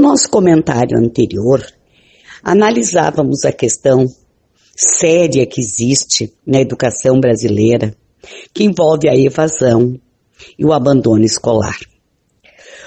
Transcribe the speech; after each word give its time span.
No 0.00 0.08
nosso 0.08 0.30
comentário 0.30 0.96
anterior, 0.98 1.62
analisávamos 2.42 3.44
a 3.44 3.52
questão 3.52 4.06
séria 4.74 5.44
que 5.44 5.60
existe 5.60 6.32
na 6.46 6.58
educação 6.58 7.20
brasileira, 7.20 7.94
que 8.54 8.64
envolve 8.64 9.10
a 9.10 9.14
evasão 9.14 10.00
e 10.58 10.64
o 10.64 10.72
abandono 10.72 11.22
escolar. 11.22 11.76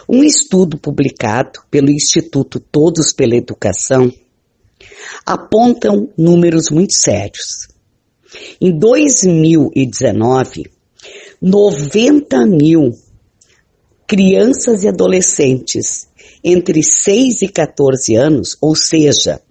Um 0.10 0.24
estudo 0.24 0.76
publicado 0.76 1.60
pelo 1.70 1.92
Instituto 1.92 2.60
Todos 2.60 3.14
pela 3.14 3.36
Educação 3.36 4.12
apontam 5.24 6.10
números 6.18 6.72
muito 6.72 6.96
sérios. 6.96 7.68
Em 8.60 8.76
2019, 8.76 10.64
90 11.40 12.46
mil 12.48 12.92
crianças 14.08 14.84
e 14.84 14.88
adolescentes 14.88 16.08
entre 16.44 16.84
6 16.84 17.44
e 17.44 17.48
14 17.48 18.16
anos, 18.16 18.58
ou 18.62 18.76
seja, 18.76 19.42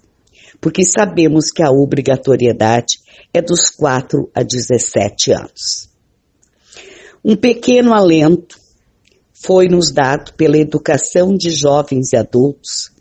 porque 0.60 0.84
sabemos 0.86 1.50
que 1.50 1.64
a 1.64 1.72
obrigatoriedade 1.72 3.00
é 3.34 3.42
dos 3.42 3.70
4 3.70 4.30
a 4.36 4.44
17 4.44 5.32
anos. 5.32 5.90
Um 7.24 7.36
pequeno 7.36 7.94
alento 7.94 8.60
foi 9.34 9.68
nos 9.68 9.92
dado 9.92 10.34
pela 10.34 10.58
educação 10.58 11.36
de 11.36 11.50
jovens 11.52 12.14
e 12.14 12.18
adultos 12.18 12.92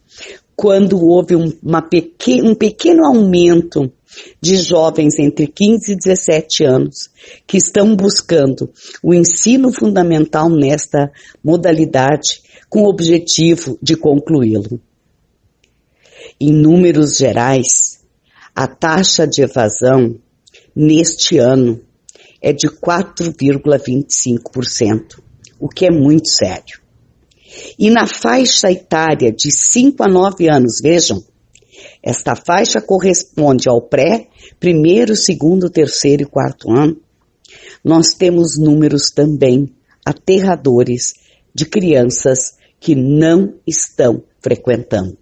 quando 0.57 1.05
houve 1.05 1.35
um, 1.35 1.51
pequ 1.91 2.41
um 2.43 2.55
pequeno 2.55 3.05
aumento 3.05 3.93
de 4.41 4.57
jovens 4.57 5.19
entre 5.19 5.47
15 5.47 5.93
e 5.93 5.97
17 5.97 6.65
anos 6.65 7.11
que 7.47 7.57
estão 7.57 7.97
buscando 7.97 8.71
o 9.03 9.15
ensino 9.15 9.73
fundamental 9.73 10.49
nesta 10.49 11.11
modalidade 11.43 12.43
com 12.69 12.83
o 12.83 12.89
objetivo 12.89 13.79
de 13.83 13.97
concluí-lo. 13.97 14.81
Em 16.41 16.53
números 16.53 17.17
gerais, 17.17 18.01
a 18.55 18.67
taxa 18.67 19.27
de 19.27 19.43
evasão 19.43 20.19
neste 20.75 21.39
ano 21.39 21.81
é 22.41 22.53
de 22.53 22.69
4,25%, 22.69 25.21
o 25.61 25.69
que 25.69 25.87
é 25.87 25.91
muito 25.91 26.29
sério. 26.29 26.81
E 27.79 27.91
na 27.91 28.07
faixa 28.07 28.71
etária 28.71 29.31
de 29.31 29.51
5 29.53 30.03
a 30.03 30.09
9 30.09 30.49
anos, 30.49 30.81
vejam, 30.83 31.23
esta 32.03 32.35
faixa 32.35 32.81
corresponde 32.81 33.69
ao 33.69 33.81
pré, 33.81 34.29
primeiro, 34.59 35.15
segundo, 35.17 35.71
terceiro 35.71 36.23
e 36.23 36.27
quarto 36.27 36.71
ano. 36.71 37.01
Nós 37.85 38.09
temos 38.09 38.59
números 38.59 39.11
também 39.15 39.69
aterradores 40.05 41.15
de 41.55 41.65
crianças 41.67 42.57
que 42.81 42.95
não 42.95 43.55
estão 43.67 44.23
frequentando. 44.41 45.19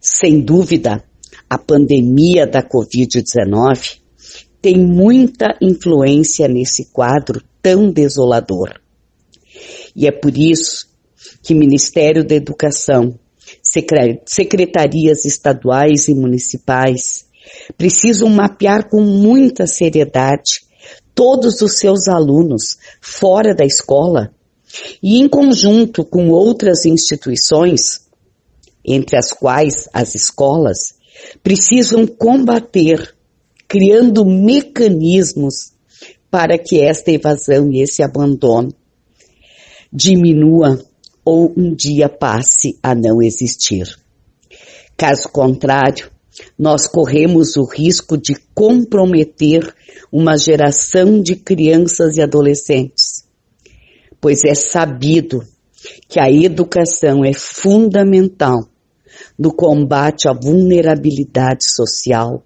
Sem 0.00 0.40
dúvida, 0.40 1.04
a 1.48 1.58
pandemia 1.58 2.46
da 2.46 2.62
Covid-19 2.62 4.00
tem 4.60 4.78
muita 4.78 5.56
influência 5.60 6.48
nesse 6.48 6.90
quadro 6.90 7.42
tão 7.62 7.92
desolador. 7.92 8.80
E 9.94 10.06
é 10.06 10.12
por 10.12 10.36
isso 10.36 10.88
que 11.42 11.54
o 11.54 11.58
Ministério 11.58 12.26
da 12.26 12.34
Educação 12.34 13.18
secretarias 14.26 15.24
estaduais 15.24 16.08
e 16.08 16.14
municipais. 16.14 17.26
Precisam 17.76 18.28
mapear 18.28 18.88
com 18.88 19.00
muita 19.00 19.66
seriedade 19.66 20.64
todos 21.14 21.60
os 21.60 21.78
seus 21.78 22.08
alunos 22.08 22.76
fora 23.00 23.54
da 23.54 23.64
escola 23.64 24.32
e 25.02 25.18
em 25.18 25.28
conjunto 25.28 26.04
com 26.04 26.30
outras 26.30 26.84
instituições, 26.84 28.08
entre 28.84 29.16
as 29.16 29.32
quais 29.32 29.88
as 29.92 30.14
escolas, 30.14 30.94
precisam 31.42 32.06
combater, 32.06 33.14
criando 33.68 34.24
mecanismos 34.24 35.72
para 36.30 36.58
que 36.58 36.80
esta 36.80 37.12
evasão 37.12 37.70
e 37.70 37.82
esse 37.82 38.02
abandono 38.02 38.74
diminua 39.92 40.84
ou 41.24 41.52
um 41.56 41.74
dia 41.74 42.08
passe 42.08 42.78
a 42.82 42.94
não 42.94 43.22
existir. 43.22 43.86
Caso 44.96 45.28
contrário, 45.28 46.10
nós 46.58 46.86
corremos 46.86 47.56
o 47.56 47.64
risco 47.64 48.16
de 48.16 48.34
comprometer 48.54 49.74
uma 50.12 50.36
geração 50.36 51.20
de 51.20 51.36
crianças 51.36 52.16
e 52.16 52.22
adolescentes, 52.22 53.24
pois 54.20 54.44
é 54.44 54.54
sabido 54.54 55.42
que 56.08 56.20
a 56.20 56.30
educação 56.30 57.24
é 57.24 57.32
fundamental 57.32 58.68
no 59.38 59.52
combate 59.52 60.28
à 60.28 60.32
vulnerabilidade 60.32 61.64
social, 61.68 62.42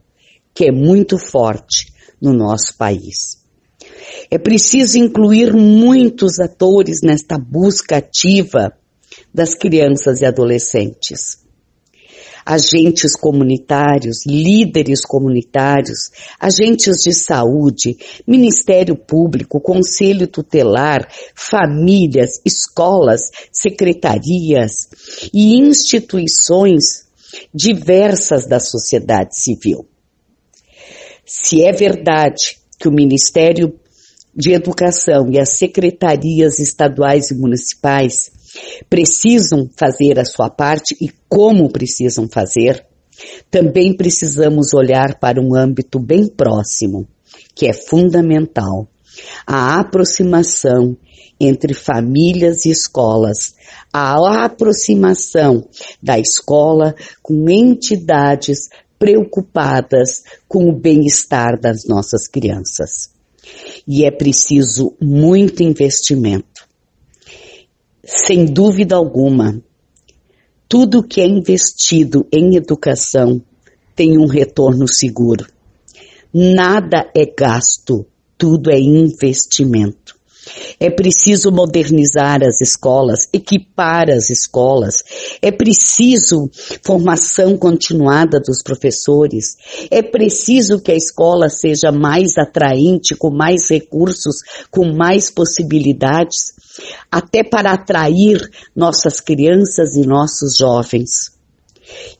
que 0.55 0.67
é 0.67 0.73
muito 0.73 1.19
forte 1.19 1.93
no 2.21 2.33
nosso 2.33 2.77
país. 2.77 3.39
É 4.31 4.39
preciso 4.39 4.99
incluir 4.99 5.53
muitos 5.53 6.39
atores 6.39 7.01
nesta 7.03 7.39
busca 7.39 7.97
ativa 7.97 8.73
das 9.33 9.55
crianças 9.55 10.21
e 10.21 10.27
adolescentes. 10.27 11.47
Agentes 12.45 13.15
comunitários, 13.15 14.25
líderes 14.27 15.05
comunitários, 15.05 16.11
agentes 16.41 16.97
de 17.03 17.13
saúde, 17.13 17.99
Ministério 18.27 18.97
Público, 18.97 19.61
Conselho 19.61 20.27
Tutelar, 20.27 21.07
famílias, 21.35 22.41
escolas, 22.47 23.21
secretarias 23.53 24.73
e 25.33 25.59
instituições 25.59 27.07
diversas 27.55 28.47
da 28.47 28.59
sociedade 28.59 29.39
civil. 29.39 29.87
Se 31.27 31.63
é 31.63 31.73
verdade 31.73 32.59
que 32.81 32.89
o 32.89 32.93
Ministério 32.93 33.79
de 34.39 34.53
Educação 34.53 35.29
e 35.33 35.39
as 35.41 35.59
secretarias 35.59 36.61
estaduais 36.61 37.33
e 37.33 37.35
municipais 37.35 38.31
precisam 38.89 39.69
fazer 39.77 40.17
a 40.21 40.25
sua 40.25 40.49
parte 40.49 40.95
e 41.01 41.11
como 41.29 41.69
precisam 41.73 42.29
fazer, 42.33 42.87
também 43.51 43.97
precisamos 43.97 44.73
olhar 44.73 45.19
para 45.19 45.43
um 45.43 45.57
âmbito 45.57 45.99
bem 45.99 46.29
próximo, 46.29 47.09
que 47.53 47.67
é 47.67 47.73
fundamental, 47.73 48.89
a 49.45 49.81
aproximação 49.81 50.97
entre 51.41 51.75
famílias 51.75 52.65
e 52.65 52.71
escolas, 52.71 53.55
a 53.93 54.45
aproximação 54.45 55.69
da 56.01 56.17
escola 56.17 56.95
com 57.21 57.51
entidades 57.51 58.69
preocupadas 59.01 60.23
com 60.47 60.69
o 60.69 60.73
bem-estar 60.73 61.61
das 61.61 61.85
nossas 61.89 62.29
crianças 62.29 63.18
e 63.89 64.05
é 64.05 64.11
preciso 64.11 64.95
muito 65.01 65.63
investimento. 65.63 66.69
Sem 68.05 68.45
dúvida 68.45 68.95
alguma, 68.95 69.63
tudo 70.69 71.03
que 71.03 71.23
é 71.23 71.27
investido 71.27 72.27
em 72.31 72.57
educação 72.57 73.43
tem 73.97 74.19
um 74.19 74.27
retorno 74.27 74.87
seguro. 74.87 75.47
Nada 76.33 77.11
é 77.17 77.25
gasto, 77.25 78.07
tudo 78.37 78.71
é 78.71 78.79
investimento. 78.79 80.18
É 80.81 80.91
preciso 80.91 81.51
modernizar 81.51 82.43
as 82.43 82.61
escolas, 82.61 83.29
equipar 83.33 84.11
as 84.11 84.31
escolas. 84.31 85.03
É 85.43 85.51
preciso 85.51 86.51
formação 86.83 87.57
continuada 87.57 88.41
dos 88.41 88.63
professores. 88.63 89.57
É 89.91 90.03
preciso 90.03 90.81
que 90.81 90.93
a 90.93 90.97
escola 90.97 91.49
seja 91.49 91.91
mais 91.91 92.37
atraente, 92.39 93.15
com 93.17 93.31
mais 93.31 93.69
recursos, 93.71 94.37
com 94.71 94.93
mais 94.93 95.31
possibilidades, 95.31 96.53
até 97.11 97.43
para 97.43 97.73
atrair 97.73 98.41
nossas 98.75 99.21
crianças 99.21 99.97
e 99.97 100.07
nossos 100.07 100.57
jovens. 100.57 101.33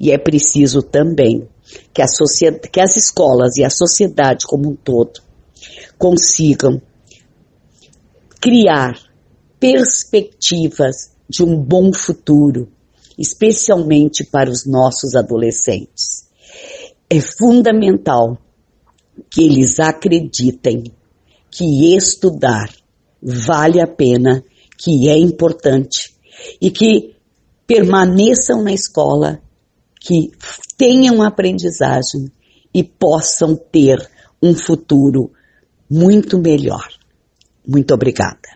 E 0.01 0.11
é 0.11 0.19
preciso 0.19 0.83
também 0.83 1.47
que, 1.93 2.03
que 2.73 2.81
as 2.81 2.97
escolas 2.97 3.57
e 3.57 3.65
a 3.65 3.71
sociedade 3.71 4.47
como 4.47 4.71
um 4.71 4.75
todo 4.75 5.21
consigam 5.99 6.81
criar 8.41 8.99
perspectivas 9.59 11.13
de 11.29 11.43
um 11.43 11.57
bom 11.61 11.93
futuro, 11.93 12.69
especialmente 13.19 14.25
para 14.25 14.51
os 14.51 14.65
nossos 14.67 15.15
adolescentes. 15.15 16.29
É 17.11 17.21
fundamental 17.21 18.39
que 19.31 19.43
eles 19.43 19.81
acreditem 19.81 20.85
que 21.51 21.95
estudar 21.97 22.71
vale 23.21 23.81
a 23.81 23.87
pena, 23.87 24.45
que 24.77 25.09
é 25.09 25.19
importante 25.19 26.15
e 26.61 26.71
que 26.71 27.17
permaneçam 27.67 28.63
na 28.63 28.73
escola, 28.73 29.41
que 30.01 30.31
tenham 30.77 31.23
aprendizagem 31.23 32.31
e 32.73 32.85
possam 32.85 33.57
ter 33.57 33.99
um 34.41 34.55
futuro 34.55 35.33
muito 35.91 36.39
melhor. 36.39 36.98
Muito 37.69 37.93
obrigada. 37.93 38.49